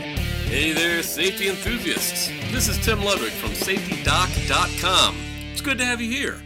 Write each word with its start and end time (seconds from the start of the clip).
Hey 0.00 0.72
there, 0.72 1.02
safety 1.02 1.48
enthusiasts. 1.48 2.28
This 2.52 2.68
is 2.68 2.82
Tim 2.84 3.04
Ludwig 3.04 3.32
from 3.32 3.50
SafetyDoc.com. 3.50 5.16
It's 5.52 5.60
good 5.60 5.76
to 5.78 5.84
have 5.84 6.00
you 6.00 6.10
here. 6.10 6.42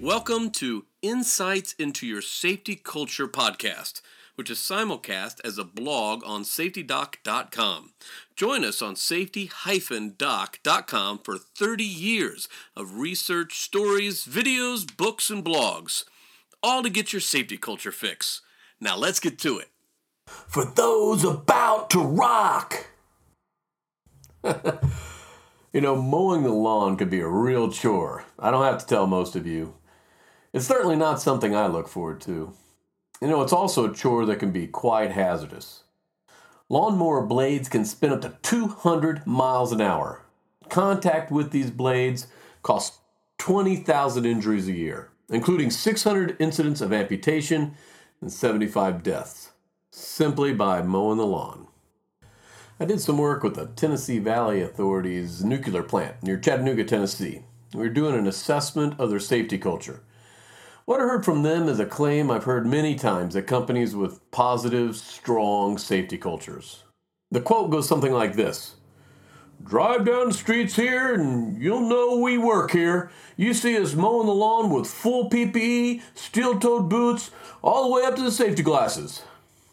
Welcome 0.00 0.50
to 0.52 0.86
Insights 1.02 1.72
into 1.74 2.06
Your 2.06 2.22
Safety 2.22 2.76
Culture 2.76 3.26
podcast, 3.26 4.02
which 4.36 4.50
is 4.50 4.58
simulcast 4.58 5.40
as 5.44 5.58
a 5.58 5.64
blog 5.64 6.22
on 6.24 6.44
SafetyDoc.com. 6.44 7.92
Join 8.36 8.64
us 8.64 8.80
on 8.80 8.94
safety-doc.com 8.94 11.18
for 11.24 11.38
30 11.38 11.84
years 11.84 12.48
of 12.76 12.98
research, 12.98 13.58
stories, 13.58 14.24
videos, 14.24 14.96
books, 14.96 15.28
and 15.28 15.44
blogs, 15.44 16.04
all 16.62 16.82
to 16.82 16.90
get 16.90 17.12
your 17.12 17.20
safety 17.20 17.56
culture 17.56 17.92
fix. 17.92 18.42
Now 18.80 18.96
let's 18.96 19.20
get 19.20 19.38
to 19.40 19.58
it. 19.58 19.70
For 20.26 20.64
those 20.64 21.24
about 21.24 21.90
to 21.90 22.00
rock. 22.00 22.86
you 24.44 25.80
know, 25.80 26.00
mowing 26.00 26.42
the 26.42 26.52
lawn 26.52 26.96
could 26.96 27.10
be 27.10 27.20
a 27.20 27.28
real 27.28 27.70
chore. 27.70 28.24
I 28.38 28.50
don't 28.50 28.64
have 28.64 28.78
to 28.78 28.86
tell 28.86 29.06
most 29.06 29.36
of 29.36 29.46
you. 29.46 29.74
It's 30.52 30.66
certainly 30.66 30.96
not 30.96 31.20
something 31.20 31.54
I 31.54 31.66
look 31.66 31.88
forward 31.88 32.20
to. 32.22 32.54
You 33.20 33.28
know, 33.28 33.42
it's 33.42 33.52
also 33.52 33.90
a 33.90 33.94
chore 33.94 34.26
that 34.26 34.38
can 34.38 34.52
be 34.52 34.66
quite 34.66 35.12
hazardous. 35.12 35.84
Lawnmower 36.68 37.24
blades 37.24 37.68
can 37.68 37.84
spin 37.84 38.12
up 38.12 38.22
to 38.22 38.36
200 38.42 39.26
miles 39.26 39.72
an 39.72 39.80
hour. 39.80 40.22
Contact 40.68 41.30
with 41.30 41.50
these 41.50 41.70
blades 41.70 42.26
costs 42.62 42.98
20,000 43.38 44.24
injuries 44.24 44.68
a 44.68 44.72
year, 44.72 45.10
including 45.28 45.70
600 45.70 46.36
incidents 46.40 46.80
of 46.80 46.92
amputation 46.92 47.74
and 48.20 48.32
75 48.32 49.02
deaths, 49.02 49.50
simply 49.96 50.52
by 50.52 50.82
mowing 50.82 51.16
the 51.16 51.24
lawn. 51.24 51.66
I 52.78 52.84
did 52.84 53.00
some 53.00 53.16
work 53.16 53.42
with 53.42 53.54
the 53.54 53.68
Tennessee 53.68 54.18
Valley 54.18 54.60
Authority's 54.60 55.42
nuclear 55.42 55.82
plant 55.82 56.22
near 56.22 56.36
Chattanooga, 56.36 56.84
Tennessee. 56.84 57.42
We 57.72 57.80
were 57.80 57.88
doing 57.88 58.14
an 58.14 58.26
assessment 58.26 59.00
of 59.00 59.08
their 59.08 59.18
safety 59.18 59.56
culture. 59.56 60.02
What 60.84 61.00
I 61.00 61.04
heard 61.04 61.24
from 61.24 61.42
them 61.42 61.66
is 61.66 61.80
a 61.80 61.86
claim 61.86 62.30
I've 62.30 62.44
heard 62.44 62.66
many 62.66 62.94
times 62.94 63.34
at 63.36 63.46
companies 63.46 63.96
with 63.96 64.30
positive, 64.30 64.96
strong 64.96 65.78
safety 65.78 66.18
cultures. 66.18 66.84
The 67.30 67.40
quote 67.40 67.70
goes 67.70 67.88
something 67.88 68.12
like 68.12 68.36
this 68.36 68.76
Drive 69.64 70.04
down 70.04 70.28
the 70.28 70.34
streets 70.34 70.76
here 70.76 71.14
and 71.14 71.60
you'll 71.60 71.88
know 71.88 72.18
we 72.18 72.36
work 72.36 72.70
here. 72.70 73.10
You 73.38 73.54
see 73.54 73.78
us 73.78 73.94
mowing 73.94 74.26
the 74.26 74.34
lawn 74.34 74.68
with 74.68 74.86
full 74.86 75.30
PPE, 75.30 76.02
steel 76.14 76.60
toed 76.60 76.90
boots, 76.90 77.30
all 77.62 77.84
the 77.84 77.94
way 77.94 78.06
up 78.06 78.14
to 78.16 78.22
the 78.22 78.30
safety 78.30 78.62
glasses. 78.62 79.22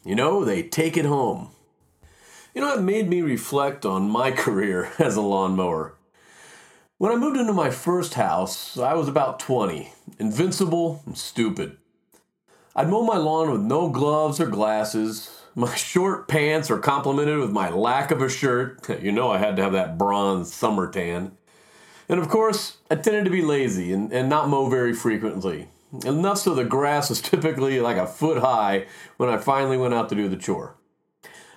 You 0.05 0.15
know, 0.15 0.43
they 0.43 0.63
take 0.63 0.97
it 0.97 1.05
home. 1.05 1.49
You 2.53 2.61
know, 2.61 2.73
it 2.73 2.81
made 2.81 3.09
me 3.09 3.21
reflect 3.21 3.85
on 3.85 4.09
my 4.09 4.31
career 4.43 4.91
as 4.99 5.15
a 5.15 5.21
lawnmower. 5.21 5.95
When 6.97 7.11
I 7.11 7.15
moved 7.15 7.37
into 7.37 7.53
my 7.53 7.69
first 7.69 8.13
house, 8.13 8.77
I 8.77 8.93
was 8.93 9.07
about 9.07 9.39
20, 9.39 9.91
invincible 10.19 11.01
and 11.05 11.17
stupid. 11.17 11.77
I'd 12.75 12.89
mow 12.89 13.03
my 13.03 13.17
lawn 13.17 13.51
with 13.51 13.61
no 13.61 13.89
gloves 13.89 14.39
or 14.39 14.47
glasses. 14.47 15.39
My 15.55 15.75
short 15.75 16.27
pants 16.27 16.71
are 16.71 16.79
complemented 16.79 17.37
with 17.37 17.51
my 17.51 17.69
lack 17.69 18.09
of 18.09 18.23
a 18.23 18.29
shirt. 18.29 18.89
You 19.03 19.11
know, 19.11 19.29
I 19.29 19.37
had 19.37 19.55
to 19.57 19.61
have 19.61 19.73
that 19.73 19.99
bronze 19.99 20.51
summer 20.51 20.89
tan. 20.89 21.33
And 22.09 22.19
of 22.19 22.27
course, 22.27 22.77
I 22.89 22.95
tended 22.95 23.25
to 23.25 23.29
be 23.29 23.43
lazy 23.43 23.93
and, 23.93 24.11
and 24.11 24.29
not 24.29 24.49
mow 24.49 24.67
very 24.67 24.93
frequently. 24.93 25.67
Enough 26.05 26.39
so 26.39 26.55
the 26.55 26.63
grass 26.63 27.09
was 27.09 27.21
typically 27.21 27.79
like 27.79 27.97
a 27.97 28.07
foot 28.07 28.39
high 28.39 28.87
when 29.17 29.29
I 29.29 29.37
finally 29.37 29.77
went 29.77 29.93
out 29.93 30.09
to 30.09 30.15
do 30.15 30.27
the 30.27 30.37
chore. 30.37 30.75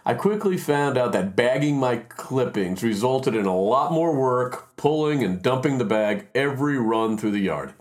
I 0.05 0.15
quickly 0.15 0.57
found 0.57 0.97
out 0.97 1.11
that 1.13 1.35
bagging 1.35 1.79
my 1.79 1.97
clippings 1.97 2.85
resulted 2.85 3.35
in 3.35 3.47
a 3.47 3.57
lot 3.57 3.91
more 3.91 4.15
work 4.15 4.77
pulling 4.77 5.25
and 5.25 5.43
dumping 5.43 5.79
the 5.79 5.85
bag 5.85 6.29
every 6.33 6.79
run 6.79 7.19
through 7.19 7.33
the 7.33 7.41
yard. 7.41 7.73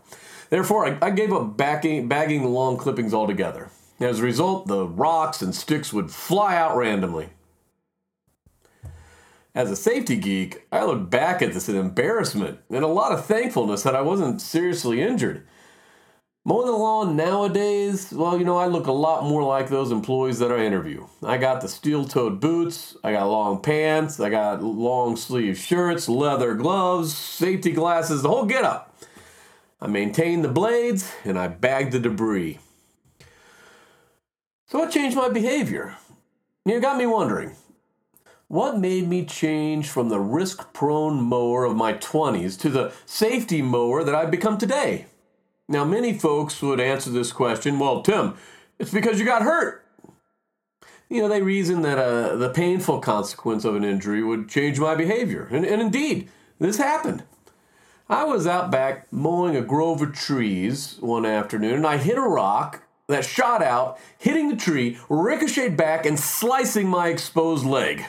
Therefore, 0.49 0.87
I, 0.87 0.97
I 1.07 1.09
gave 1.11 1.31
up 1.31 1.55
bagging, 1.55 2.07
bagging 2.07 2.43
long 2.45 2.77
clippings 2.77 3.13
altogether. 3.13 3.69
As 3.99 4.19
a 4.19 4.23
result, 4.23 4.67
the 4.67 4.87
rocks 4.87 5.41
and 5.41 5.53
sticks 5.53 5.93
would 5.93 6.09
fly 6.09 6.55
out 6.55 6.75
randomly. 6.75 7.29
As 9.53 9.69
a 9.71 9.75
safety 9.75 10.15
geek, 10.15 10.65
I 10.71 10.83
look 10.83 11.09
back 11.09 11.41
at 11.41 11.53
this 11.53 11.69
in 11.69 11.75
embarrassment 11.75 12.59
and 12.69 12.83
a 12.83 12.87
lot 12.87 13.11
of 13.11 13.25
thankfulness 13.25 13.83
that 13.83 13.95
I 13.95 14.01
wasn't 14.01 14.41
seriously 14.41 15.01
injured. 15.01 15.45
Mowing 16.47 16.67
the 16.67 16.73
lawn 16.73 17.15
nowadays, 17.15 18.11
well, 18.13 18.37
you 18.37 18.45
know, 18.45 18.55
I 18.55 18.67
look 18.67 18.85
a 18.85 18.91
lot 18.91 19.23
more 19.23 19.41
like 19.41 19.67
those 19.67 19.91
employees 19.91 20.37
that 20.37 20.51
I 20.51 20.63
interview. 20.63 21.07
I 21.23 21.37
got 21.37 21.61
the 21.61 21.67
steel 21.67 22.05
toed 22.05 22.39
boots, 22.39 22.95
I 23.03 23.13
got 23.13 23.25
long 23.25 23.63
pants, 23.63 24.19
I 24.19 24.29
got 24.29 24.61
long 24.61 25.15
sleeve 25.15 25.57
shirts, 25.57 26.07
leather 26.07 26.53
gloves, 26.53 27.17
safety 27.17 27.71
glasses, 27.71 28.21
the 28.21 28.29
whole 28.29 28.45
get 28.45 28.63
up. 28.63 28.95
I 29.81 29.87
maintain 29.87 30.43
the 30.43 30.47
blades 30.47 31.11
and 31.23 31.39
I 31.39 31.47
bag 31.47 31.89
the 31.89 31.99
debris. 31.99 32.59
So, 34.67 34.77
what 34.77 34.91
changed 34.91 35.17
my 35.17 35.29
behavior? 35.29 35.95
You 36.63 36.79
got 36.79 36.97
me 36.97 37.07
wondering 37.07 37.55
what 38.49 38.77
made 38.77 39.07
me 39.07 39.25
change 39.25 39.89
from 39.89 40.09
the 40.09 40.19
risk 40.19 40.73
prone 40.73 41.19
mower 41.23 41.65
of 41.65 41.75
my 41.75 41.93
20s 41.93 42.59
to 42.59 42.69
the 42.69 42.93
safety 43.07 43.63
mower 43.63 44.03
that 44.03 44.13
I've 44.13 44.29
become 44.29 44.59
today? 44.59 45.07
Now, 45.67 45.83
many 45.83 46.13
folks 46.13 46.61
would 46.61 46.79
answer 46.79 47.09
this 47.09 47.31
question 47.31 47.79
well, 47.79 48.01
Tim, 48.01 48.35
it's 48.77 48.91
because 48.91 49.19
you 49.19 49.25
got 49.25 49.41
hurt. 49.41 49.83
You 51.09 51.21
know, 51.21 51.27
they 51.27 51.41
reason 51.41 51.81
that 51.83 51.97
uh, 51.97 52.35
the 52.35 52.49
painful 52.49 52.99
consequence 52.99 53.63
of 53.63 53.75
an 53.75 53.83
injury 53.83 54.23
would 54.23 54.49
change 54.49 54.79
my 54.79 54.95
behavior. 54.95 55.47
And, 55.51 55.65
and 55.65 55.81
indeed, 55.81 56.29
this 56.59 56.77
happened. 56.77 57.23
I 58.09 58.23
was 58.23 58.45
out 58.45 58.71
back 58.71 59.11
mowing 59.11 59.55
a 59.55 59.61
grove 59.61 60.01
of 60.01 60.13
trees 60.13 60.97
one 60.99 61.25
afternoon 61.25 61.73
and 61.73 61.87
I 61.87 61.97
hit 61.97 62.17
a 62.17 62.21
rock 62.21 62.83
that 63.07 63.25
shot 63.25 63.61
out, 63.63 63.99
hitting 64.17 64.49
the 64.49 64.55
tree, 64.55 64.97
ricocheted 65.09 65.77
back, 65.77 66.05
and 66.05 66.19
slicing 66.19 66.87
my 66.87 67.09
exposed 67.09 67.65
leg. 67.65 68.03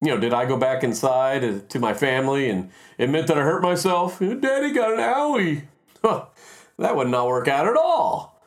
You 0.00 0.08
know, 0.08 0.18
did 0.18 0.32
I 0.32 0.46
go 0.46 0.56
back 0.56 0.82
inside 0.82 1.68
to 1.70 1.78
my 1.78 1.94
family 1.94 2.50
and 2.50 2.70
admit 2.98 3.28
that 3.28 3.38
I 3.38 3.42
hurt 3.42 3.62
myself? 3.62 4.18
Daddy 4.18 4.72
got 4.72 4.92
an 4.92 4.98
owie. 4.98 5.62
that 6.78 6.96
would 6.96 7.08
not 7.08 7.28
work 7.28 7.48
out 7.48 7.66
at 7.66 7.76
all. 7.76 8.42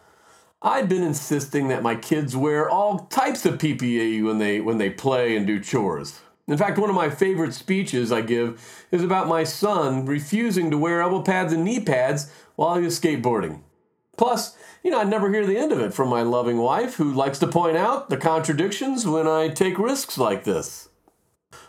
I've 0.61 0.89
been 0.89 1.03
insisting 1.03 1.67
that 1.67 1.83
my 1.83 1.95
kids 1.95 2.35
wear 2.35 2.69
all 2.69 2.99
types 3.05 3.45
of 3.45 3.59
PPE 3.59 4.23
when 4.23 4.39
they 4.39 4.59
when 4.61 4.77
they 4.77 4.89
play 4.89 5.35
and 5.35 5.45
do 5.45 5.59
chores. 5.59 6.21
In 6.47 6.57
fact, 6.57 6.77
one 6.77 6.89
of 6.89 6.95
my 6.95 7.09
favorite 7.09 7.53
speeches 7.53 8.11
I 8.11 8.21
give 8.21 8.87
is 8.91 9.03
about 9.03 9.27
my 9.27 9.43
son 9.43 10.05
refusing 10.05 10.69
to 10.71 10.77
wear 10.77 11.01
elbow 11.01 11.21
pads 11.21 11.53
and 11.53 11.63
knee 11.63 11.79
pads 11.79 12.31
while 12.55 12.75
he 12.77 12.83
was 12.83 12.99
skateboarding. 12.99 13.61
Plus, 14.17 14.55
you 14.83 14.91
know, 14.91 14.99
I 14.99 15.03
never 15.03 15.31
hear 15.31 15.45
the 15.45 15.57
end 15.57 15.71
of 15.71 15.79
it 15.79 15.93
from 15.93 16.09
my 16.09 16.21
loving 16.21 16.57
wife, 16.57 16.95
who 16.95 17.11
likes 17.11 17.39
to 17.39 17.47
point 17.47 17.75
out 17.75 18.09
the 18.09 18.17
contradictions 18.17 19.05
when 19.05 19.27
I 19.27 19.49
take 19.49 19.79
risks 19.79 20.17
like 20.17 20.43
this. 20.43 20.89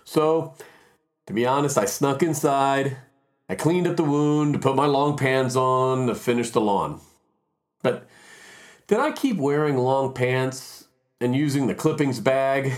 So, 0.05 0.55
to 1.27 1.33
be 1.33 1.47
honest, 1.47 1.79
I 1.79 1.87
snuck 1.87 2.23
inside, 2.23 2.99
I 3.49 3.55
cleaned 3.55 3.87
up 3.87 3.97
the 3.97 4.03
wound, 4.03 4.61
put 4.61 4.75
my 4.75 4.87
long 4.87 5.17
pants 5.17 5.55
on 5.55 6.09
to 6.09 6.15
finish 6.15 6.51
the 6.51 6.61
lawn. 6.61 7.01
But 7.83 8.09
did 8.89 8.99
I 8.99 9.13
keep 9.13 9.37
wearing 9.37 9.77
long 9.77 10.13
pants 10.15 10.89
and 11.21 11.35
using 11.35 11.67
the 11.67 11.75
clippings 11.75 12.19
bag 12.19 12.73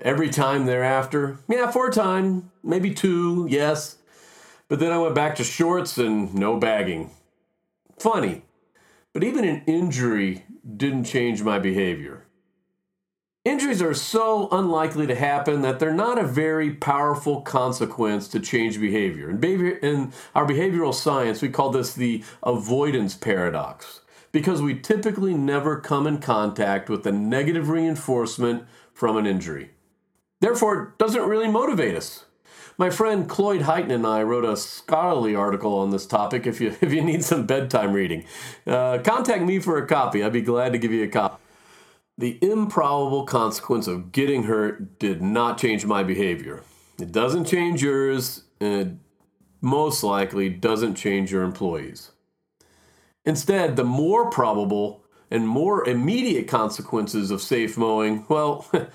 every 0.00 0.30
time 0.30 0.66
thereafter? 0.66 1.38
Yeah, 1.48 1.70
for 1.70 1.88
a 1.88 1.92
time, 1.92 2.52
maybe 2.62 2.94
two, 2.94 3.46
yes. 3.50 3.96
But 4.68 4.78
then 4.78 4.92
I 4.92 4.98
went 4.98 5.14
back 5.14 5.34
to 5.36 5.44
shorts 5.44 5.98
and 5.98 6.32
no 6.34 6.56
bagging. 6.56 7.10
Funny, 7.98 8.42
but 9.12 9.24
even 9.24 9.44
an 9.44 9.62
injury 9.66 10.44
didn't 10.76 11.04
change 11.04 11.42
my 11.42 11.58
behavior. 11.58 12.25
Injuries 13.46 13.80
are 13.80 13.94
so 13.94 14.48
unlikely 14.50 15.06
to 15.06 15.14
happen 15.14 15.62
that 15.62 15.78
they're 15.78 15.94
not 15.94 16.18
a 16.18 16.26
very 16.26 16.72
powerful 16.72 17.42
consequence 17.42 18.26
to 18.26 18.40
change 18.40 18.80
behavior. 18.80 19.30
In, 19.30 19.36
behavior, 19.36 19.76
in 19.76 20.12
our 20.34 20.44
behavioral 20.44 20.92
science, 20.92 21.40
we 21.40 21.48
call 21.48 21.70
this 21.70 21.94
the 21.94 22.24
avoidance 22.42 23.14
paradox 23.14 24.00
because 24.32 24.60
we 24.60 24.76
typically 24.76 25.32
never 25.32 25.78
come 25.78 26.08
in 26.08 26.18
contact 26.18 26.90
with 26.90 27.04
the 27.04 27.12
negative 27.12 27.68
reinforcement 27.68 28.64
from 28.92 29.16
an 29.16 29.28
injury. 29.28 29.70
Therefore, 30.40 30.82
it 30.82 30.98
doesn't 30.98 31.28
really 31.28 31.46
motivate 31.46 31.94
us. 31.94 32.24
My 32.76 32.90
friend 32.90 33.28
Cloyd 33.28 33.60
Hyten 33.60 33.92
and 33.92 34.04
I 34.04 34.24
wrote 34.24 34.44
a 34.44 34.56
scholarly 34.56 35.36
article 35.36 35.78
on 35.78 35.90
this 35.90 36.04
topic 36.04 36.48
if 36.48 36.60
you, 36.60 36.74
if 36.80 36.92
you 36.92 37.00
need 37.00 37.22
some 37.22 37.46
bedtime 37.46 37.92
reading. 37.92 38.24
Uh, 38.66 38.98
contact 39.04 39.44
me 39.44 39.60
for 39.60 39.78
a 39.78 39.86
copy. 39.86 40.24
I'd 40.24 40.32
be 40.32 40.42
glad 40.42 40.72
to 40.72 40.78
give 40.78 40.90
you 40.90 41.04
a 41.04 41.08
copy. 41.08 41.40
The 42.18 42.38
improbable 42.42 43.24
consequence 43.24 43.86
of 43.86 44.12
getting 44.12 44.44
hurt 44.44 44.98
did 44.98 45.20
not 45.20 45.58
change 45.58 45.84
my 45.84 46.02
behavior. 46.02 46.62
It 46.98 47.12
doesn't 47.12 47.44
change 47.44 47.82
yours, 47.82 48.44
and 48.60 48.72
it 48.72 48.88
most 49.60 50.02
likely 50.02 50.48
doesn't 50.48 50.94
change 50.94 51.30
your 51.30 51.42
employees. 51.42 52.12
Instead, 53.24 53.76
the 53.76 53.84
more 53.84 54.30
probable 54.30 55.04
and 55.30 55.46
more 55.46 55.86
immediate 55.86 56.48
consequences 56.48 57.30
of 57.30 57.42
safe 57.42 57.76
mowing, 57.76 58.24
well, 58.28 58.66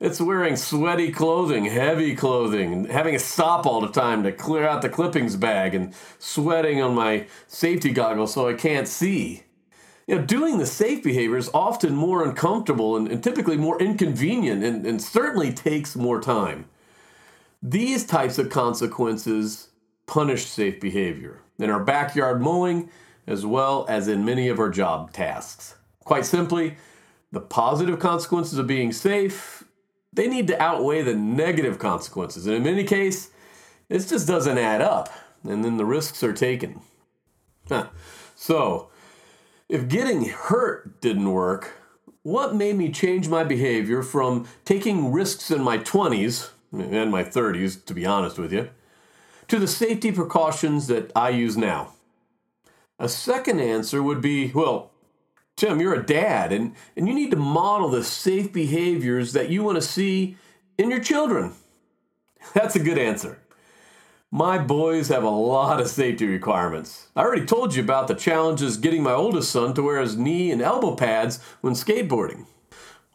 It's 0.00 0.20
wearing 0.20 0.56
sweaty 0.56 1.10
clothing, 1.12 1.64
heavy 1.64 2.14
clothing, 2.14 2.86
having 2.86 3.14
to 3.14 3.18
stop 3.18 3.64
all 3.64 3.80
the 3.80 3.88
time 3.88 4.24
to 4.24 4.32
clear 4.32 4.66
out 4.66 4.82
the 4.82 4.88
clippings 4.90 5.36
bag 5.36 5.74
and 5.74 5.94
sweating 6.18 6.82
on 6.82 6.94
my 6.94 7.26
safety 7.46 7.90
goggles 7.90 8.34
so 8.34 8.46
I 8.46 8.52
can't 8.52 8.86
see. 8.86 9.44
You 10.06 10.16
know, 10.16 10.22
doing 10.22 10.58
the 10.58 10.66
safe 10.66 11.02
behavior 11.02 11.36
is 11.36 11.50
often 11.54 11.94
more 11.94 12.24
uncomfortable 12.24 12.96
and, 12.96 13.08
and 13.08 13.22
typically 13.22 13.56
more 13.56 13.80
inconvenient 13.80 14.62
and, 14.62 14.86
and 14.86 15.00
certainly 15.00 15.52
takes 15.52 15.96
more 15.96 16.20
time. 16.20 16.66
These 17.62 18.04
types 18.04 18.38
of 18.38 18.50
consequences 18.50 19.68
punish 20.06 20.44
safe 20.44 20.80
behavior 20.80 21.40
in 21.58 21.70
our 21.70 21.82
backyard 21.82 22.42
mowing 22.42 22.90
as 23.26 23.46
well 23.46 23.86
as 23.88 24.06
in 24.08 24.24
many 24.24 24.48
of 24.48 24.58
our 24.58 24.68
job 24.68 25.12
tasks. 25.12 25.76
Quite 26.00 26.26
simply, 26.26 26.76
the 27.32 27.40
positive 27.40 27.98
consequences 27.98 28.58
of 28.58 28.66
being 28.66 28.92
safe, 28.92 29.64
they 30.12 30.28
need 30.28 30.46
to 30.48 30.62
outweigh 30.62 31.02
the 31.02 31.14
negative 31.14 31.78
consequences. 31.78 32.46
And 32.46 32.54
in 32.56 32.62
many 32.62 32.84
cases, 32.84 33.30
this 33.88 34.08
just 34.08 34.28
doesn't 34.28 34.58
add 34.58 34.80
up, 34.80 35.10
and 35.42 35.64
then 35.64 35.78
the 35.78 35.84
risks 35.84 36.22
are 36.22 36.32
taken. 36.32 36.80
Huh. 37.68 37.88
So, 38.36 38.90
if 39.74 39.88
getting 39.88 40.26
hurt 40.26 41.00
didn't 41.00 41.32
work, 41.32 41.72
what 42.22 42.54
made 42.54 42.76
me 42.76 42.92
change 42.92 43.26
my 43.26 43.42
behavior 43.42 44.04
from 44.04 44.46
taking 44.64 45.10
risks 45.10 45.50
in 45.50 45.62
my 45.62 45.78
20s 45.78 46.50
and 46.72 47.10
my 47.10 47.24
30s, 47.24 47.84
to 47.86 47.92
be 47.92 48.06
honest 48.06 48.38
with 48.38 48.52
you, 48.52 48.70
to 49.48 49.58
the 49.58 49.66
safety 49.66 50.12
precautions 50.12 50.86
that 50.86 51.10
I 51.16 51.30
use 51.30 51.56
now? 51.56 51.92
A 53.00 53.08
second 53.08 53.58
answer 53.58 54.00
would 54.00 54.20
be 54.20 54.52
well, 54.52 54.92
Tim, 55.56 55.80
you're 55.80 55.94
a 55.94 56.06
dad, 56.06 56.52
and, 56.52 56.76
and 56.96 57.08
you 57.08 57.14
need 57.14 57.32
to 57.32 57.36
model 57.36 57.88
the 57.88 58.04
safe 58.04 58.52
behaviors 58.52 59.32
that 59.32 59.50
you 59.50 59.64
want 59.64 59.74
to 59.74 59.82
see 59.82 60.36
in 60.78 60.88
your 60.88 61.00
children. 61.00 61.52
That's 62.54 62.76
a 62.76 62.80
good 62.80 62.98
answer. 62.98 63.40
My 64.36 64.58
boys 64.58 65.06
have 65.10 65.22
a 65.22 65.30
lot 65.30 65.80
of 65.80 65.86
safety 65.86 66.26
requirements. 66.26 67.06
I 67.14 67.20
already 67.20 67.46
told 67.46 67.76
you 67.76 67.84
about 67.84 68.08
the 68.08 68.16
challenges 68.16 68.78
getting 68.78 69.00
my 69.00 69.12
oldest 69.12 69.52
son 69.52 69.74
to 69.74 69.82
wear 69.82 70.00
his 70.00 70.16
knee 70.16 70.50
and 70.50 70.60
elbow 70.60 70.96
pads 70.96 71.38
when 71.60 71.74
skateboarding. 71.74 72.46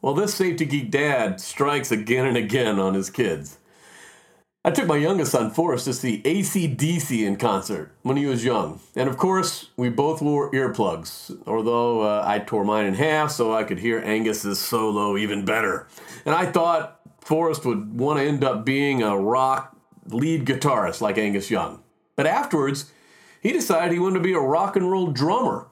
Well, 0.01 0.13
this 0.13 0.33
safety 0.33 0.63
geek 0.63 0.92
dad 0.92 1.42
strikes 1.42 1.92
again 1.92 2.25
and 2.25 2.38
again 2.38 2.80
on 2.80 2.94
his 2.94 3.10
kids. 3.10 3.57
I 4.63 4.71
took 4.71 4.88
my 4.88 4.95
youngest 4.95 5.33
son, 5.33 5.51
Forrest, 5.51 5.83
to 5.86 5.94
see 5.94 6.21
ACDC 6.21 7.27
in 7.27 7.36
concert 7.36 7.92
when 8.01 8.16
he 8.16 8.25
was 8.25 8.45
young. 8.45 8.80
And 8.95 9.10
of 9.10 9.18
course, 9.18 9.71
we 9.75 9.89
both 9.89 10.21
wore 10.21 10.50
earplugs, 10.51 11.38
although 11.45 12.00
uh, 12.00 12.24
I 12.25 12.39
tore 12.39 12.63
mine 12.63 12.86
in 12.86 12.94
half 12.94 13.31
so 13.31 13.54
I 13.54 13.66
could 13.66 13.80
hear 13.80 14.00
Angus's 14.00 14.57
solo 14.57 15.18
even 15.18 15.44
better. 15.44 15.86
And 16.25 16.33
I 16.33 16.45
thought 16.45 17.01
Forrest 17.19 17.66
would 17.66 18.00
want 18.00 18.19
to 18.19 18.24
end 18.24 18.45
up 18.45 18.63
being 18.63 19.04
a 19.04 19.18
rock 19.18 19.75
lead 20.09 20.45
guitarist 20.45 21.01
like 21.01 21.17
Angus 21.17 21.50
Young. 21.50 21.83
But 22.15 22.27
afterwards, 22.27 22.91
he 23.41 23.51
decided 23.51 23.94
he 23.94 24.00
wanted 24.00 24.15
to 24.15 24.23
be 24.23 24.33
a 24.33 24.39
rock 24.39 24.75
and 24.75 24.91
roll 24.91 25.07
drummer. 25.07 25.67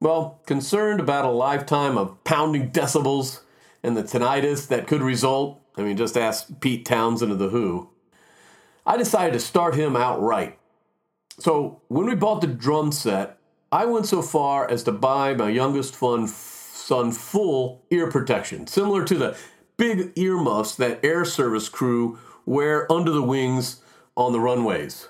Well, 0.00 0.40
concerned 0.46 1.00
about 1.00 1.24
a 1.24 1.30
lifetime 1.30 1.96
of 1.98 2.22
pounding 2.24 2.70
decibels 2.70 3.40
and 3.82 3.96
the 3.96 4.02
tinnitus 4.02 4.66
that 4.68 4.86
could 4.86 5.02
result, 5.02 5.60
I 5.76 5.82
mean, 5.82 5.96
just 5.96 6.16
ask 6.16 6.60
Pete 6.60 6.84
Townshend 6.84 7.32
of 7.32 7.38
The 7.38 7.48
Who. 7.48 7.88
I 8.86 8.96
decided 8.96 9.34
to 9.34 9.40
start 9.40 9.74
him 9.74 9.96
outright. 9.96 10.58
So 11.38 11.80
when 11.88 12.06
we 12.06 12.14
bought 12.14 12.40
the 12.40 12.46
drum 12.46 12.92
set, 12.92 13.38
I 13.72 13.84
went 13.86 14.06
so 14.06 14.20
far 14.20 14.68
as 14.70 14.82
to 14.84 14.92
buy 14.92 15.34
my 15.34 15.48
youngest 15.48 15.94
son 15.94 17.12
full 17.12 17.82
ear 17.90 18.10
protection, 18.10 18.66
similar 18.66 19.04
to 19.04 19.14
the 19.16 19.36
big 19.76 20.12
earmuffs 20.18 20.74
that 20.76 21.04
Air 21.04 21.24
Service 21.24 21.68
crew 21.68 22.18
wear 22.46 22.90
under 22.90 23.10
the 23.10 23.22
wings 23.22 23.80
on 24.16 24.32
the 24.32 24.40
runways. 24.40 25.08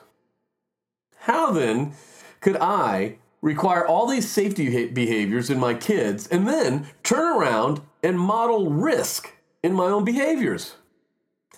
How 1.20 1.50
then 1.50 1.92
could 2.40 2.56
I 2.56 3.16
require 3.42 3.86
all 3.86 4.06
these 4.06 4.28
safety 4.28 4.86
behaviors 4.86 5.50
in 5.50 5.58
my 5.58 5.74
kids 5.74 6.26
and 6.26 6.46
then 6.46 6.88
turn 7.02 7.36
around 7.36 7.80
and 8.02 8.18
model 8.18 8.70
risk 8.70 9.34
in 9.62 9.72
my 9.72 9.86
own 9.86 10.04
behaviors? 10.04 10.74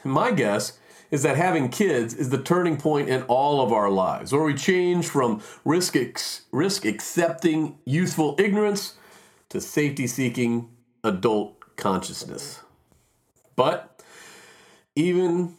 My 0.05 0.33
guess 0.33 0.79
is 1.13 1.23
that 1.23 1.37
having 1.37 1.69
kids 1.69 2.15
is 2.15 2.31
the 2.31 2.43
turning 2.43 2.77
point 2.77 3.09
in 3.09 3.23
all 3.25 3.61
of 3.61 3.73
our 3.73 3.91
lives, 3.91 4.33
where 4.33 4.43
we 4.43 4.55
change 4.55 5.07
from 5.07 5.43
risk 5.65 5.95
ex- 5.95 6.43
risk 6.51 6.85
accepting 6.85 7.79
youthful 7.85 8.35
ignorance 8.39 8.95
to 9.51 9.61
safety 9.61 10.07
seeking 10.07 10.71
adult 11.05 11.77
consciousness. 11.77 12.61
But 13.55 14.03
even 14.97 15.57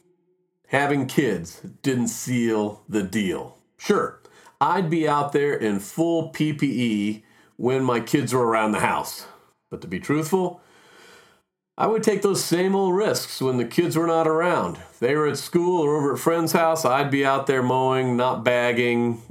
having 0.73 1.05
kids 1.05 1.61
didn't 1.83 2.07
seal 2.07 2.81
the 2.89 3.03
deal. 3.03 3.59
Sure, 3.77 4.19
I'd 4.59 4.89
be 4.89 5.07
out 5.07 5.31
there 5.31 5.53
in 5.53 5.79
full 5.79 6.33
PPE 6.33 7.21
when 7.57 7.83
my 7.83 7.99
kids 7.99 8.33
were 8.33 8.45
around 8.45 8.71
the 8.71 8.79
house. 8.79 9.27
But 9.69 9.81
to 9.81 9.87
be 9.87 9.99
truthful, 9.99 10.61
I 11.77 11.85
would 11.85 12.01
take 12.01 12.23
those 12.23 12.43
same 12.43 12.75
old 12.75 12.95
risks 12.95 13.39
when 13.39 13.57
the 13.57 13.65
kids 13.65 13.95
were 13.95 14.07
not 14.07 14.27
around. 14.27 14.77
If 14.77 14.99
they 14.99 15.15
were 15.15 15.27
at 15.27 15.37
school 15.37 15.79
or 15.79 15.95
over 15.95 16.13
at 16.13 16.19
friend's 16.19 16.53
house, 16.53 16.85
I'd 16.85 17.11
be 17.11 17.23
out 17.23 17.45
there 17.45 17.63
mowing, 17.63 18.17
not 18.17 18.43
bagging, 18.43 19.21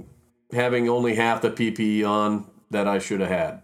having 0.53 0.89
only 0.89 1.17
half 1.17 1.43
the 1.43 1.51
PPE 1.51 2.09
on 2.09 2.47
that 2.71 2.87
I 2.87 3.01
should 3.01 3.21
have 3.21 3.31
had. 3.31 3.63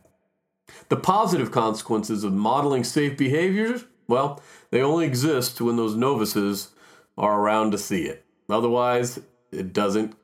The 0.88 0.96
positive 0.96 1.52
consequences 1.52 2.24
of 2.24 2.32
modeling 2.32 2.82
safe 2.82 3.16
behaviors, 3.16 3.84
well, 4.08 4.42
they 4.70 4.82
only 4.82 5.06
exist 5.06 5.60
when 5.60 5.76
those 5.76 5.94
novices 5.94 6.70
are 7.18 7.40
around 7.40 7.72
to 7.72 7.78
see 7.78 8.04
it. 8.04 8.24
Otherwise, 8.48 9.20
it 9.52 9.72
doesn't 9.72 10.16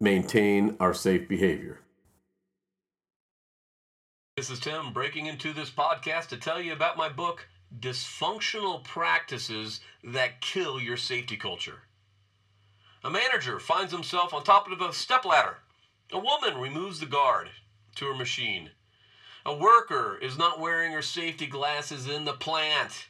maintain 0.00 0.76
our 0.80 0.94
safe 0.94 1.28
behavior. 1.28 1.80
This 4.36 4.50
is 4.50 4.60
Tim 4.60 4.92
breaking 4.92 5.26
into 5.26 5.52
this 5.52 5.70
podcast 5.70 6.28
to 6.28 6.36
tell 6.36 6.60
you 6.60 6.72
about 6.72 6.96
my 6.96 7.08
book 7.08 7.46
dysfunctional 7.80 8.84
practices 8.84 9.80
that 10.04 10.40
kill 10.40 10.80
your 10.80 10.96
safety 10.96 11.36
culture. 11.36 11.82
A 13.02 13.10
manager 13.10 13.58
finds 13.58 13.92
himself 13.92 14.32
on 14.32 14.44
top 14.44 14.70
of 14.70 14.80
a 14.80 14.92
stepladder. 14.92 15.58
A 16.12 16.18
woman 16.18 16.58
removes 16.60 17.00
the 17.00 17.06
guard 17.06 17.50
to 17.96 18.06
her 18.06 18.14
machine. 18.14 18.70
A 19.44 19.54
worker 19.54 20.18
is 20.20 20.38
not 20.38 20.60
wearing 20.60 20.92
her 20.92 21.02
safety 21.02 21.46
glasses 21.46 22.08
in 22.08 22.24
the 22.24 22.32
plant. 22.32 23.06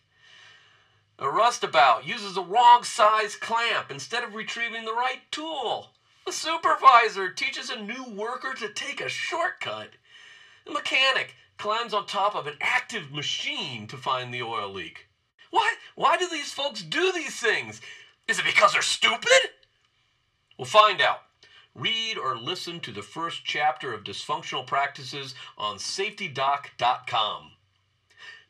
A 1.18 1.24
rustabout 1.24 2.04
uses 2.04 2.34
the 2.34 2.44
wrong 2.44 2.84
size 2.84 3.36
clamp 3.36 3.90
instead 3.90 4.22
of 4.22 4.34
retrieving 4.34 4.84
the 4.84 4.92
right 4.92 5.22
tool. 5.30 5.92
A 6.26 6.32
supervisor 6.32 7.30
teaches 7.30 7.70
a 7.70 7.80
new 7.80 8.04
worker 8.04 8.52
to 8.52 8.68
take 8.68 9.00
a 9.00 9.08
shortcut. 9.08 9.92
A 10.66 10.70
mechanic 10.70 11.34
climbs 11.56 11.94
on 11.94 12.06
top 12.06 12.34
of 12.34 12.46
an 12.46 12.58
active 12.60 13.12
machine 13.12 13.86
to 13.86 13.96
find 13.96 14.32
the 14.32 14.42
oil 14.42 14.70
leak. 14.70 15.06
Why, 15.50 15.76
why 15.94 16.18
do 16.18 16.28
these 16.28 16.52
folks 16.52 16.82
do 16.82 17.12
these 17.12 17.40
things? 17.40 17.80
Is 18.28 18.38
it 18.38 18.44
because 18.44 18.74
they're 18.74 18.82
stupid? 18.82 19.50
We'll 20.58 20.66
find 20.66 21.00
out. 21.00 21.22
Read 21.74 22.18
or 22.18 22.36
listen 22.36 22.80
to 22.80 22.92
the 22.92 23.02
first 23.02 23.44
chapter 23.44 23.94
of 23.94 24.04
Dysfunctional 24.04 24.66
Practices 24.66 25.34
on 25.56 25.76
safetydoc.com. 25.76 27.52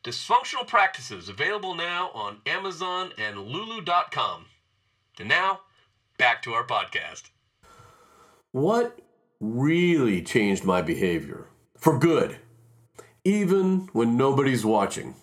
Dysfunctional 0.06 0.66
Practices 0.66 1.28
available 1.28 1.74
now 1.74 2.10
on 2.14 2.38
Amazon 2.46 3.10
and 3.18 3.38
Lulu.com. 3.38 4.46
And 5.18 5.28
now, 5.28 5.60
back 6.16 6.42
to 6.42 6.52
our 6.52 6.64
podcast. 6.64 7.24
What 8.52 9.00
really 9.40 10.22
changed 10.22 10.64
my 10.64 10.80
behavior? 10.80 11.48
For 11.76 11.98
good 11.98 12.38
even 13.26 13.88
when 13.92 14.16
nobody's 14.16 14.64
watching. 14.64 15.16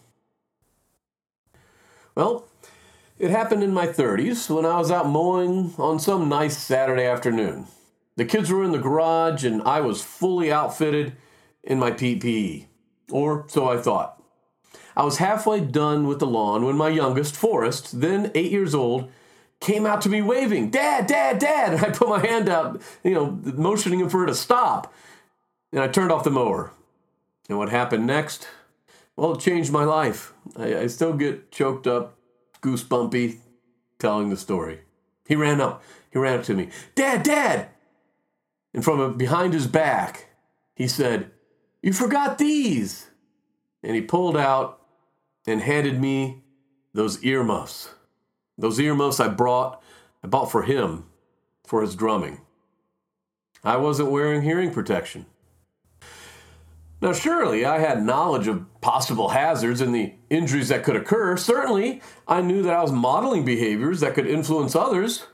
Well, 2.16 2.50
it 3.18 3.30
happened 3.32 3.64
in 3.64 3.74
my 3.74 3.88
30s 3.88 4.54
when 4.54 4.66
I 4.66 4.78
was 4.78 4.92
out 4.92 5.08
mowing 5.08 5.74
on 5.78 6.00
some 6.00 6.28
nice 6.28 6.58
Saturday 6.58 7.06
afternoon. 7.06 7.68
The 8.18 8.26
kids 8.26 8.52
were 8.52 8.66
in 8.66 8.74
the 8.74 8.78
garage 8.78 9.46
and 9.46 9.62
I 9.62 9.80
was 9.80 10.04
fully 10.04 10.52
outfitted 10.52 11.16
in 11.64 11.80
my 11.80 11.92
PPE, 11.92 12.66
or 13.10 13.46
so 13.48 13.70
I 13.70 13.78
thought. 13.78 14.13
I 14.96 15.04
was 15.04 15.18
halfway 15.18 15.60
done 15.60 16.08
with 16.08 16.20
the 16.20 16.28
lawn 16.28 16.66
when 16.66 16.76
my 16.76 16.90
youngest, 16.90 17.36
Forrest, 17.36 18.00
then 18.00 18.32
eight 18.36 18.52
years 18.52 18.76
old, 18.76 19.12
came 19.60 19.86
out 19.86 20.02
to 20.02 20.10
me 20.10 20.22
waving, 20.22 20.70
Dad, 20.70 21.08
Dad, 21.08 21.40
Dad. 21.40 21.74
And 21.74 21.86
I 21.86 21.90
put 21.90 22.10
my 22.10 22.20
hand 22.20 22.50
out, 22.50 22.82
you 23.04 23.14
know, 23.14 23.40
motioning 23.44 24.00
him 24.00 24.10
for 24.10 24.20
her 24.20 24.26
to 24.26 24.36
stop. 24.36 24.94
And 25.72 25.82
I 25.82 25.88
turned 25.88 26.12
off 26.12 26.24
the 26.24 26.32
mower. 26.32 26.72
And 27.50 27.58
what 27.58 27.70
happened 27.70 28.06
next? 28.06 28.48
Well, 29.16 29.34
it 29.34 29.40
changed 29.40 29.72
my 29.72 29.84
life. 29.84 30.34
I, 30.58 30.80
I 30.80 30.88
still 30.88 31.14
get 31.14 31.52
choked 31.52 31.88
up, 31.88 32.16
goosebumpy, 32.62 33.38
telling 34.00 34.30
the 34.30 34.38
story. 34.38 34.82
He 35.28 35.36
ran 35.36 35.62
up. 35.62 35.84
He 36.12 36.20
ran 36.20 36.40
up 36.40 36.46
to 36.46 36.54
me. 36.54 36.70
Dad, 36.96 37.24
Dad! 37.24 37.70
And 38.74 38.84
from 38.84 39.18
behind 39.18 39.54
his 39.54 39.68
back, 39.68 40.30
he 40.76 40.88
said, 40.88 41.32
You 41.82 41.94
forgot 41.94 42.38
these! 42.38 43.10
And 43.84 43.96
he 43.96 44.02
pulled 44.02 44.38
out 44.38 44.83
and 45.46 45.62
handed 45.62 46.00
me 46.00 46.44
those 46.94 47.24
earmuffs. 47.24 47.90
Those 48.58 48.80
earmuffs 48.80 49.20
I 49.20 49.28
brought, 49.28 49.82
I 50.24 50.28
bought 50.28 50.52
for 50.52 50.64
him 50.64 51.06
for 51.66 51.82
his 51.82 51.96
drumming. 51.96 52.42
I 53.64 53.78
wasn't 53.78 54.12
wearing 54.12 54.42
hearing 54.42 54.72
protection. 54.72 55.26
Now, 57.02 57.12
surely 57.12 57.66
I 57.66 57.80
had 57.80 58.06
knowledge 58.06 58.48
of 58.48 58.66
possible 58.80 59.30
hazards 59.30 59.82
and 59.82 59.94
the 59.94 60.14
injuries 60.30 60.70
that 60.70 60.84
could 60.84 60.96
occur. 60.96 61.36
Certainly, 61.36 62.02
I 62.28 62.42
knew 62.42 62.62
that 62.62 62.74
I 62.74 62.82
was 62.82 62.94
modeling 62.94 63.44
behaviors 63.44 64.00
that 64.00 64.14
could 64.14 64.28
influence 64.28 64.74
others. 64.74 65.26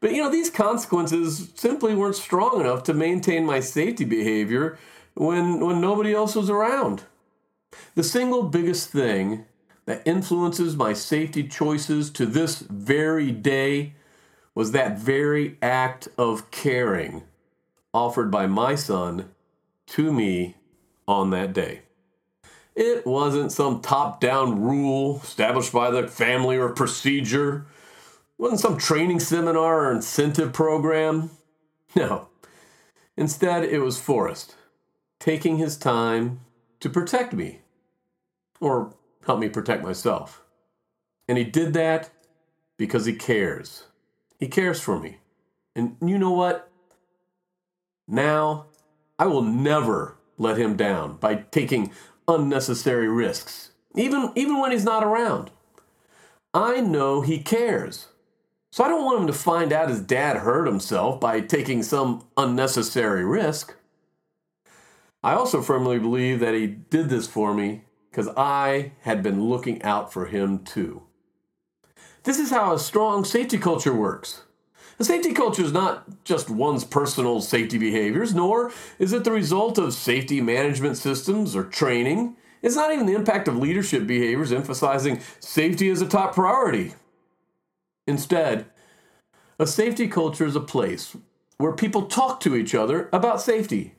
But 0.00 0.12
you 0.12 0.20
know, 0.20 0.30
these 0.30 0.50
consequences 0.50 1.52
simply 1.54 1.94
weren't 1.94 2.16
strong 2.16 2.60
enough 2.60 2.82
to 2.84 2.94
maintain 2.94 3.46
my 3.46 3.60
safety 3.60 4.04
behavior 4.04 4.78
when, 5.14 5.60
when 5.60 5.80
nobody 5.80 6.12
else 6.12 6.34
was 6.34 6.50
around. 6.50 7.04
The 7.94 8.02
single 8.02 8.42
biggest 8.42 8.90
thing 8.90 9.44
that 9.84 10.02
influences 10.04 10.76
my 10.76 10.92
safety 10.92 11.46
choices 11.46 12.10
to 12.10 12.26
this 12.26 12.60
very 12.60 13.30
day 13.30 13.94
was 14.54 14.72
that 14.72 14.98
very 14.98 15.56
act 15.62 16.08
of 16.18 16.50
caring 16.50 17.22
offered 17.94 18.30
by 18.30 18.46
my 18.46 18.74
son 18.74 19.30
to 19.86 20.12
me 20.12 20.56
on 21.06 21.30
that 21.30 21.52
day. 21.52 21.82
It 22.74 23.06
wasn't 23.06 23.52
some 23.52 23.80
top 23.80 24.20
down 24.20 24.62
rule 24.62 25.20
established 25.22 25.72
by 25.72 25.90
the 25.90 26.08
family 26.08 26.56
or 26.56 26.70
procedure. 26.70 27.66
It 28.38 28.42
wasn't 28.42 28.60
some 28.60 28.78
training 28.78 29.20
seminar 29.20 29.86
or 29.86 29.92
incentive 29.92 30.52
program. 30.52 31.30
No. 31.94 32.28
Instead, 33.16 33.64
it 33.64 33.80
was 33.80 34.00
Forrest 34.00 34.54
taking 35.20 35.58
his 35.58 35.76
time 35.76 36.40
to 36.80 36.88
protect 36.88 37.34
me 37.34 37.60
or 38.60 38.94
help 39.26 39.38
me 39.38 39.48
protect 39.48 39.82
myself. 39.82 40.42
And 41.28 41.38
he 41.38 41.44
did 41.44 41.72
that 41.74 42.10
because 42.76 43.06
he 43.06 43.14
cares. 43.14 43.84
He 44.38 44.48
cares 44.48 44.80
for 44.80 44.98
me. 44.98 45.18
And 45.74 45.96
you 46.04 46.18
know 46.18 46.32
what? 46.32 46.68
Now, 48.08 48.66
I 49.18 49.26
will 49.26 49.42
never 49.42 50.16
let 50.36 50.58
him 50.58 50.76
down 50.76 51.16
by 51.16 51.36
taking 51.36 51.92
unnecessary 52.26 53.08
risks, 53.08 53.70
even, 53.94 54.32
even 54.34 54.60
when 54.60 54.72
he's 54.72 54.84
not 54.84 55.04
around. 55.04 55.50
I 56.52 56.80
know 56.80 57.20
he 57.20 57.38
cares. 57.38 58.08
So 58.70 58.84
I 58.84 58.88
don't 58.88 59.04
want 59.04 59.20
him 59.20 59.26
to 59.26 59.32
find 59.32 59.72
out 59.72 59.90
his 59.90 60.00
dad 60.00 60.38
hurt 60.38 60.66
himself 60.66 61.20
by 61.20 61.40
taking 61.40 61.82
some 61.82 62.26
unnecessary 62.36 63.24
risk. 63.24 63.74
I 65.22 65.34
also 65.34 65.62
firmly 65.62 65.98
believe 65.98 66.40
that 66.40 66.54
he 66.54 66.66
did 66.66 67.08
this 67.08 67.26
for 67.26 67.54
me 67.54 67.84
because 68.12 68.28
I 68.36 68.92
had 69.00 69.22
been 69.22 69.48
looking 69.48 69.82
out 69.82 70.12
for 70.12 70.26
him 70.26 70.58
too. 70.58 71.02
This 72.24 72.38
is 72.38 72.50
how 72.50 72.74
a 72.74 72.78
strong 72.78 73.24
safety 73.24 73.56
culture 73.56 73.94
works. 73.94 74.42
A 74.98 75.04
safety 75.04 75.32
culture 75.32 75.62
is 75.62 75.72
not 75.72 76.22
just 76.22 76.50
one's 76.50 76.84
personal 76.84 77.40
safety 77.40 77.78
behaviors, 77.78 78.34
nor 78.34 78.70
is 78.98 79.14
it 79.14 79.24
the 79.24 79.32
result 79.32 79.78
of 79.78 79.94
safety 79.94 80.42
management 80.42 80.98
systems 80.98 81.56
or 81.56 81.64
training. 81.64 82.36
It's 82.60 82.76
not 82.76 82.92
even 82.92 83.06
the 83.06 83.14
impact 83.14 83.48
of 83.48 83.56
leadership 83.56 84.06
behaviors 84.06 84.52
emphasizing 84.52 85.20
safety 85.40 85.88
as 85.88 86.02
a 86.02 86.06
top 86.06 86.34
priority. 86.34 86.92
Instead, 88.06 88.66
a 89.58 89.66
safety 89.66 90.06
culture 90.06 90.44
is 90.44 90.54
a 90.54 90.60
place 90.60 91.16
where 91.56 91.72
people 91.72 92.02
talk 92.06 92.40
to 92.40 92.54
each 92.54 92.74
other 92.74 93.08
about 93.10 93.40
safety. 93.40 93.94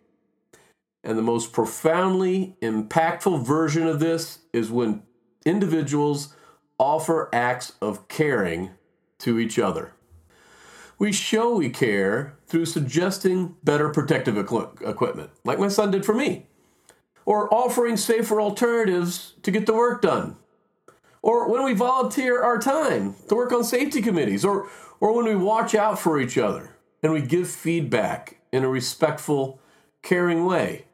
And 1.04 1.18
the 1.18 1.24
most 1.24 1.52
profoundly 1.52 2.56
impactful 2.62 3.46
version 3.46 3.88
of 3.88 4.00
this 4.00 4.40
is 4.54 4.72
when 4.72 5.04
individuals 5.46 6.34
offer 6.80 7.30
acts 7.34 7.74
of 7.82 8.08
caring 8.08 8.72
to 9.20 9.38
each 9.38 9.60
other. 9.60 9.94
We 10.98 11.12
show 11.12 11.56
we 11.56 11.70
care 11.70 12.38
through 12.48 12.66
suggesting 12.68 13.56
better 13.64 13.90
protective 13.90 14.38
equipment, 14.38 15.32
like 15.44 15.60
my 15.60 15.68
son 15.68 15.92
did 15.92 16.06
for 16.06 16.14
me, 16.14 16.48
or 17.26 17.54
offering 17.54 17.98
safer 17.98 18.40
alternatives 18.40 19.34
to 19.44 19.52
get 19.52 19.66
the 19.66 19.74
work 19.74 20.02
done, 20.02 20.38
or 21.22 21.50
when 21.50 21.64
we 21.64 21.74
volunteer 21.74 22.42
our 22.42 22.60
time 22.60 23.16
to 23.28 23.36
work 23.36 23.52
on 23.52 23.64
safety 23.64 24.02
committees, 24.02 24.46
or, 24.46 24.70
or 25.02 25.14
when 25.16 25.26
we 25.26 25.36
watch 25.36 25.76
out 25.76 26.00
for 26.00 26.20
each 26.20 26.38
other 26.38 26.78
and 27.02 27.12
we 27.12 27.22
give 27.22 27.50
feedback 27.50 28.38
in 28.54 28.64
a 28.64 28.70
respectful, 28.70 29.60
caring 30.02 30.46
way 30.46 30.86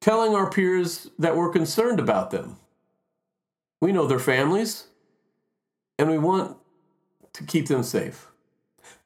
telling 0.00 0.34
our 0.34 0.50
peers 0.50 1.08
that 1.18 1.36
we're 1.36 1.52
concerned 1.52 2.00
about 2.00 2.30
them. 2.30 2.56
We 3.80 3.92
know 3.92 4.06
their 4.06 4.18
families, 4.18 4.84
and 5.98 6.10
we 6.10 6.18
want 6.18 6.56
to 7.34 7.44
keep 7.44 7.68
them 7.68 7.82
safe. 7.82 8.28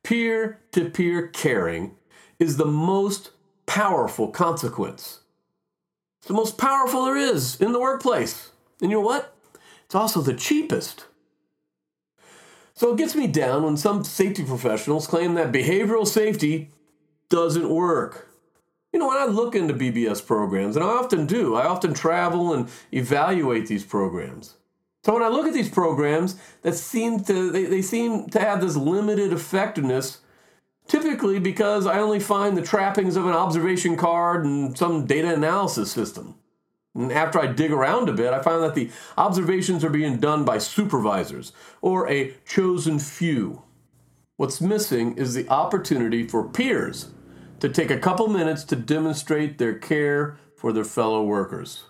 Peer 0.03 0.61
to 0.73 0.91
peer 0.91 1.29
caring 1.29 1.97
is 2.39 2.57
the 2.57 2.65
most 2.65 3.31
powerful 3.67 4.29
consequence. 4.29 5.21
It's 6.21 6.29
the 6.29 6.35
most 6.35 6.59
powerful 6.59 7.05
there 7.05 7.17
is 7.17 7.61
in 7.61 7.73
the 7.73 7.81
workplace. 7.81 8.51
And 8.81 8.91
you 8.91 8.99
know 8.99 9.05
what? 9.05 9.35
It's 9.85 9.95
also 9.95 10.21
the 10.21 10.35
cheapest. 10.35 11.07
So 12.75 12.93
it 12.93 12.99
gets 12.99 13.15
me 13.15 13.27
down 13.27 13.63
when 13.63 13.77
some 13.77 14.03
safety 14.05 14.45
professionals 14.45 15.07
claim 15.07 15.35
that 15.35 15.53
behavioral 15.53 16.07
safety 16.07 16.71
doesn't 17.29 17.69
work. 17.69 18.29
You 18.95 19.01
know, 19.01 19.09
when 19.09 19.17
I 19.17 19.25
look 19.25 19.57
into 19.57 19.75
BBS 19.75 20.25
programs, 20.25 20.77
and 20.77 20.85
I 20.85 20.89
often 20.89 21.27
do, 21.27 21.57
I 21.57 21.67
often 21.67 21.95
travel 21.95 22.55
and 22.55 22.69
evaluate 22.93 23.67
these 23.67 23.85
programs. 23.85 24.55
So 25.03 25.15
when 25.15 25.23
I 25.25 25.29
look 25.29 25.49
at 25.49 25.53
these 25.53 25.69
programs 25.69 26.37
that 26.63 26.77
seem 26.77 27.25
to 27.25 27.51
they, 27.51 27.65
they 27.65 27.83
seem 27.83 28.29
to 28.31 28.39
have 28.39 28.61
this 28.61 28.77
limited 28.77 29.33
effectiveness, 29.33 30.21
typically 30.87 31.41
because 31.41 31.89
I 31.89 31.99
only 31.99 32.21
find 32.21 32.57
the 32.57 32.63
trappings 32.63 33.17
of 33.17 33.27
an 33.27 33.33
observation 33.33 33.97
card 33.97 34.45
and 34.45 34.79
some 34.79 35.07
data 35.07 35.35
analysis 35.35 35.91
system. 35.91 36.37
And 36.95 37.11
after 37.11 37.41
I 37.41 37.49
dig 37.49 37.73
around 37.73 38.09
a 38.09 38.13
bit, 38.13 38.33
I 38.33 38.43
find 38.43 38.63
that 38.63 38.77
the 38.77 38.91
observations 39.19 39.83
are 39.83 39.91
being 39.91 40.19
done 40.19 40.45
by 40.45 40.59
supervisors 40.59 41.53
or 41.83 42.09
a 42.09 42.33
chosen 42.47 43.01
few. 43.01 43.65
What's 44.37 44.61
missing 44.61 45.17
is 45.17 45.35
the 45.35 45.49
opportunity 45.49 46.29
for 46.29 46.49
peers 46.49 47.09
to 47.65 47.71
take 47.71 47.91
a 47.91 47.97
couple 47.97 48.29
minutes 48.29 48.63
to 48.63 48.77
demonstrate 48.77 49.57
their 49.57 49.73
care 49.73 50.37
for 50.55 50.71
their 50.71 50.85
fellow 50.85 51.25
workers. 51.25 51.85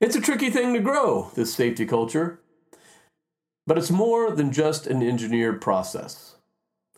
It's 0.00 0.14
a 0.14 0.20
tricky 0.20 0.50
thing 0.50 0.72
to 0.72 0.78
grow, 0.78 1.32
this 1.34 1.52
safety 1.52 1.84
culture, 1.84 2.38
but 3.66 3.76
it's 3.76 3.90
more 3.90 4.30
than 4.30 4.52
just 4.52 4.86
an 4.86 5.02
engineered 5.02 5.60
process. 5.60 6.36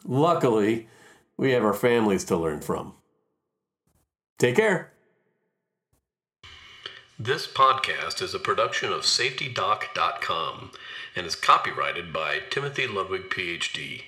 Luckily, 0.05 0.89
we 1.39 1.53
have 1.53 1.65
our 1.65 1.73
families 1.73 2.25
to 2.25 2.37
learn 2.37 2.61
from. 2.61 2.97
Take 4.39 4.57
care. 4.57 4.93
This 7.19 7.47
podcast 7.47 8.21
is 8.21 8.35
a 8.35 8.39
production 8.39 8.93
of 8.93 9.05
SafetyDoc.com 9.05 10.71
and 11.17 11.27
is 11.27 11.35
copyrighted 11.35 12.13
by 12.13 12.41
Timothy 12.51 12.87
Ludwig, 12.87 13.31
PhD. 13.31 14.03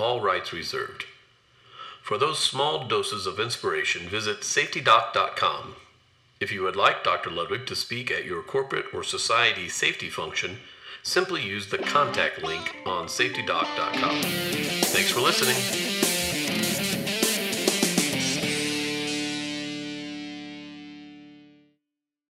All 0.00 0.20
rights 0.20 0.52
reserved. 0.52 1.04
For 2.06 2.18
those 2.18 2.38
small 2.38 2.86
doses 2.86 3.26
of 3.26 3.40
inspiration, 3.40 4.08
visit 4.08 4.42
safetydoc.com. 4.42 5.74
If 6.38 6.52
you 6.52 6.62
would 6.62 6.76
like 6.76 7.02
Dr. 7.02 7.30
Ludwig 7.30 7.66
to 7.66 7.74
speak 7.74 8.12
at 8.12 8.24
your 8.24 8.44
corporate 8.44 8.94
or 8.94 9.02
society 9.02 9.68
safety 9.68 10.08
function, 10.08 10.58
simply 11.02 11.42
use 11.42 11.68
the 11.68 11.78
contact 11.78 12.44
link 12.44 12.76
on 12.86 13.06
safetydoc.com. 13.08 14.22
Thanks 14.22 15.10
for 15.10 15.18
listening. 15.18 16.15